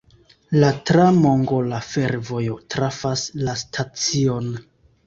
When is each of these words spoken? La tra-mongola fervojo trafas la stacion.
La 0.63 0.69
tra-mongola 0.89 1.83
fervojo 1.89 2.59
trafas 2.77 3.29
la 3.47 3.57
stacion. 3.65 4.55